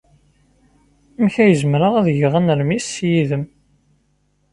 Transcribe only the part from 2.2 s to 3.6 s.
anermis yid-m?